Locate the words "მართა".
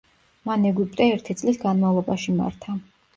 2.39-2.75